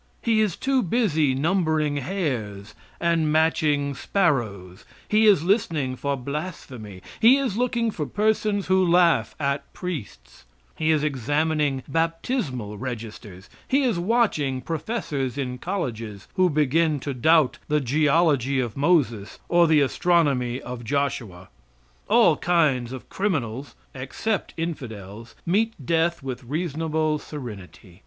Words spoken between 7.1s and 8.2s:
He is looking for